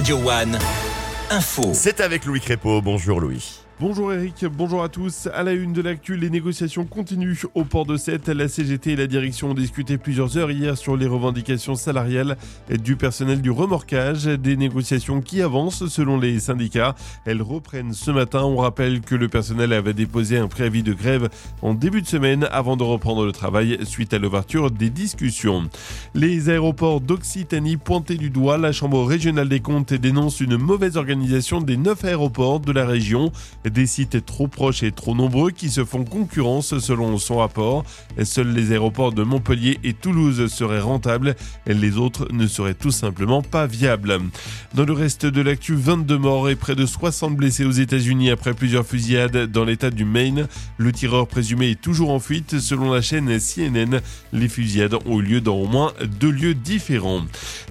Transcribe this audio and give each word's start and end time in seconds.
Radio 0.00 0.16
One, 0.26 0.58
info. 1.28 1.72
C'est 1.74 2.00
avec 2.00 2.24
Louis 2.24 2.40
Crépeau. 2.40 2.80
Bonjour 2.80 3.20
Louis. 3.20 3.60
Bonjour 3.80 4.12
Eric, 4.12 4.44
bonjour 4.44 4.82
à 4.82 4.90
tous. 4.90 5.26
À 5.32 5.42
la 5.42 5.54
une 5.54 5.72
de 5.72 5.80
l'actu, 5.80 6.14
les 6.14 6.28
négociations 6.28 6.84
continuent 6.84 7.46
au 7.54 7.64
port 7.64 7.86
de 7.86 7.96
Sète. 7.96 8.28
La 8.28 8.46
CGT 8.46 8.90
et 8.90 8.96
la 8.96 9.06
direction 9.06 9.52
ont 9.52 9.54
discuté 9.54 9.96
plusieurs 9.96 10.36
heures 10.36 10.50
hier 10.50 10.76
sur 10.76 10.98
les 10.98 11.06
revendications 11.06 11.76
salariales 11.76 12.36
du 12.68 12.96
personnel 12.96 13.40
du 13.40 13.50
remorquage. 13.50 14.26
Des 14.26 14.58
négociations 14.58 15.22
qui 15.22 15.40
avancent 15.40 15.86
selon 15.86 16.18
les 16.18 16.40
syndicats. 16.40 16.94
Elles 17.24 17.40
reprennent 17.40 17.94
ce 17.94 18.10
matin. 18.10 18.42
On 18.42 18.56
rappelle 18.56 19.00
que 19.00 19.14
le 19.14 19.30
personnel 19.30 19.72
avait 19.72 19.94
déposé 19.94 20.36
un 20.36 20.46
préavis 20.46 20.82
de 20.82 20.92
grève 20.92 21.30
en 21.62 21.72
début 21.72 22.02
de 22.02 22.06
semaine 22.06 22.46
avant 22.52 22.76
de 22.76 22.82
reprendre 22.82 23.24
le 23.24 23.32
travail 23.32 23.78
suite 23.84 24.12
à 24.12 24.18
l'ouverture 24.18 24.70
des 24.70 24.90
discussions. 24.90 25.70
Les 26.12 26.50
aéroports 26.50 27.00
d'Occitanie 27.00 27.78
pointés 27.78 28.18
du 28.18 28.28
doigt. 28.28 28.58
La 28.58 28.72
Chambre 28.72 29.02
régionale 29.06 29.48
des 29.48 29.60
comptes 29.60 29.94
dénonce 29.94 30.40
une 30.40 30.58
mauvaise 30.58 30.98
organisation 30.98 31.62
des 31.62 31.78
neuf 31.78 32.04
aéroports 32.04 32.60
de 32.60 32.72
la 32.72 32.84
région 32.84 33.32
des 33.70 33.86
sites 33.86 34.24
trop 34.24 34.48
proches 34.48 34.82
et 34.82 34.92
trop 34.92 35.14
nombreux 35.14 35.50
qui 35.50 35.70
se 35.70 35.84
font 35.84 36.04
concurrence 36.04 36.78
selon 36.78 37.18
son 37.18 37.38
rapport. 37.38 37.84
Seuls 38.22 38.52
les 38.52 38.72
aéroports 38.72 39.12
de 39.12 39.22
Montpellier 39.22 39.78
et 39.84 39.92
Toulouse 39.92 40.46
seraient 40.52 40.80
rentables, 40.80 41.36
les 41.66 41.96
autres 41.96 42.28
ne 42.32 42.46
seraient 42.46 42.74
tout 42.74 42.90
simplement 42.90 43.42
pas 43.42 43.66
viables. 43.66 44.18
Dans 44.74 44.84
le 44.84 44.92
reste 44.92 45.26
de 45.26 45.40
l'actu, 45.40 45.74
22 45.74 46.18
morts 46.18 46.48
et 46.48 46.56
près 46.56 46.74
de 46.74 46.86
60 46.86 47.36
blessés 47.36 47.64
aux 47.64 47.70
États-Unis 47.70 48.30
après 48.30 48.54
plusieurs 48.54 48.86
fusillades 48.86 49.46
dans 49.50 49.64
l'état 49.64 49.90
du 49.90 50.04
Maine. 50.04 50.46
Le 50.78 50.92
tireur 50.92 51.26
présumé 51.26 51.70
est 51.70 51.80
toujours 51.80 52.10
en 52.10 52.20
fuite 52.20 52.58
selon 52.58 52.92
la 52.92 53.02
chaîne 53.02 53.38
CNN. 53.38 54.00
Les 54.32 54.48
fusillades 54.48 54.94
ont 55.06 55.20
eu 55.20 55.22
lieu 55.22 55.40
dans 55.40 55.56
au 55.56 55.66
moins 55.66 55.92
deux 56.20 56.30
lieux 56.30 56.54
différents. 56.54 57.22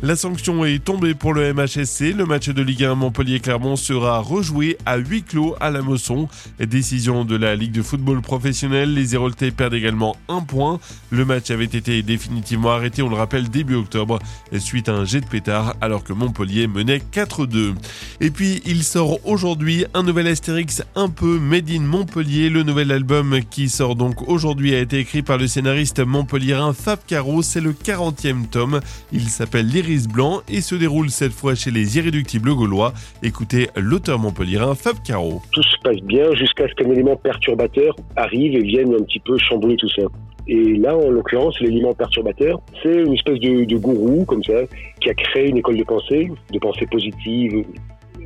La 0.02 0.16
sanction 0.16 0.66
est 0.66 0.84
tombée 0.84 1.14
pour 1.14 1.34
le 1.34 1.54
MHSC. 1.54 2.14
Le 2.14 2.26
match 2.26 2.50
de 2.50 2.62
Ligue 2.62 2.84
1 2.84 2.96
Montpellier-Clermont 2.96 3.76
sera 3.76 4.20
rejoué 4.20 4.78
à 4.86 4.98
huis 4.98 5.24
clos 5.24 5.56
à 5.60 5.70
la 5.70 5.82
Mosson. 5.90 6.28
Décision 6.60 7.26
de 7.26 7.36
la 7.36 7.56
Ligue 7.56 7.72
de 7.72 7.82
football 7.82 8.22
professionnel, 8.22 8.94
les 8.94 9.16
Héroltais 9.16 9.50
perdent 9.50 9.74
également 9.74 10.16
un 10.28 10.42
point. 10.42 10.80
Le 11.10 11.26
match 11.26 11.50
avait 11.50 11.66
été 11.66 12.04
définitivement 12.04 12.70
arrêté, 12.70 13.02
on 13.02 13.10
le 13.10 13.16
rappelle, 13.16 13.50
début 13.50 13.76
octobre, 13.76 14.20
suite 14.60 14.88
à 14.88 14.94
un 14.94 15.04
jet 15.04 15.22
de 15.22 15.26
pétard, 15.26 15.76
alors 15.82 16.04
que 16.04 16.14
Montpellier 16.14 16.68
menait 16.68 17.02
4-2. 17.12 17.74
Et 18.22 18.30
puis, 18.30 18.62
il 18.66 18.84
sort 18.84 19.18
aujourd'hui 19.28 19.86
un 19.96 20.04
nouvel 20.04 20.28
Astérix 20.28 20.84
un 20.96 21.10
peu 21.10 21.40
made 21.40 21.70
in 21.72 21.82
Montpellier. 21.82 22.50
Le 22.50 22.62
nouvel 22.62 22.92
album 22.92 23.40
qui 23.50 23.68
sort 23.68 23.96
donc 23.96 24.28
aujourd'hui 24.30 24.76
a 24.76 24.80
été 24.80 25.00
écrit 25.00 25.24
par 25.24 25.38
le 25.38 25.48
scénariste 25.48 26.00
montpelliérain 26.00 26.74
Fab 26.74 27.00
Caro. 27.08 27.42
C'est 27.42 27.62
le 27.62 27.74
40e 27.74 28.48
tome. 28.48 28.80
Il 29.12 29.30
s'appelle 29.30 29.68
L'Iris 29.68 30.08
Blanc 30.08 30.42
et 30.48 30.62
se 30.62 30.76
déroule 30.76 31.10
cette 31.10 31.34
fois 31.34 31.56
chez 31.56 31.72
les 31.72 31.98
Irréductibles 31.98 32.54
Gaulois. 32.54 32.94
Écoutez 33.24 33.70
l'auteur 33.76 34.20
montpelliérain 34.20 34.76
Fab 34.76 35.02
Caro 35.04 35.42
se 35.80 35.90
passe 35.90 36.02
bien 36.04 36.34
jusqu'à 36.34 36.68
ce 36.68 36.74
qu'un 36.74 36.90
élément 36.90 37.16
perturbateur 37.16 37.96
arrive 38.16 38.56
et 38.56 38.62
vienne 38.62 38.94
un 38.94 39.04
petit 39.04 39.20
peu 39.20 39.38
chambouler 39.38 39.78
tout 39.78 39.90
ça. 39.90 40.04
Et 40.48 40.76
là, 40.76 40.98
en 40.98 41.10
l'occurrence, 41.10 41.60
l'élément 41.60 41.94
perturbateur, 41.94 42.60
c'est 42.82 43.04
une 43.04 43.14
espèce 43.14 43.40
de, 43.40 43.78
gourou, 43.78 44.26
comme 44.26 44.44
ça, 44.44 44.62
qui 45.00 45.10
a 45.10 45.14
créé 45.14 45.50
une 45.50 45.58
école 45.58 45.78
de 45.78 45.84
pensée, 45.84 46.32
de 46.52 46.60
pensée 46.60 46.88
positive, 46.88 47.64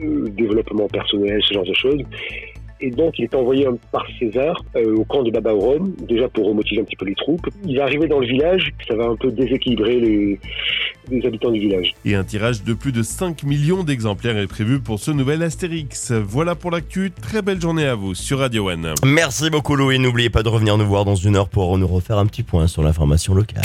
euh, 0.01 0.29
développement 0.29 0.87
personnel, 0.87 1.41
ce 1.43 1.53
genre 1.53 1.65
de 1.65 1.73
choses, 1.73 2.03
et 2.83 2.89
donc, 2.89 3.17
il 3.17 3.23
est 3.23 3.33
envoyé 3.33 3.65
par 3.93 4.05
César 4.19 4.61
euh, 4.75 4.97
au 4.97 5.05
camp 5.05 5.23
de 5.23 5.31
Baba 5.31 5.53
Rome, 5.53 5.93
déjà 6.05 6.27
pour 6.27 6.47
remotiver 6.47 6.81
un 6.81 6.83
petit 6.83 6.97
peu 6.97 7.05
les 7.05 7.15
troupes. 7.15 7.47
Il 7.65 7.77
va 7.77 7.83
arriver 7.83 8.07
dans 8.07 8.19
le 8.19 8.27
village, 8.27 8.73
ça 8.85 8.95
va 8.95 9.05
un 9.05 9.15
peu 9.15 9.31
déséquilibrer 9.31 10.01
les, 10.01 10.39
les 11.09 11.25
habitants 11.25 11.51
du 11.51 11.59
village. 11.59 11.93
Et 12.05 12.15
un 12.15 12.23
tirage 12.23 12.63
de 12.63 12.73
plus 12.73 12.91
de 12.91 13.03
5 13.03 13.43
millions 13.43 13.83
d'exemplaires 13.83 14.37
est 14.37 14.47
prévu 14.47 14.79
pour 14.79 14.99
ce 14.99 15.11
nouvel 15.11 15.43
Astérix. 15.43 16.11
Voilà 16.11 16.55
pour 16.55 16.71
l'actu. 16.71 17.11
Très 17.11 17.41
belle 17.41 17.61
journée 17.61 17.85
à 17.85 17.95
vous 17.95 18.15
sur 18.15 18.39
Radio 18.39 18.69
One. 18.69 18.93
Merci 19.05 19.49
beaucoup 19.49 19.75
Louis. 19.75 19.99
N'oubliez 19.99 20.29
pas 20.29 20.43
de 20.43 20.49
revenir 20.49 20.77
nous 20.77 20.85
voir 20.85 21.05
dans 21.05 21.15
une 21.15 21.35
heure 21.35 21.49
pour 21.49 21.77
nous 21.77 21.87
refaire 21.87 22.17
un 22.17 22.25
petit 22.25 22.43
point 22.43 22.67
sur 22.67 22.83
l'information 22.83 23.33
locale. 23.33 23.63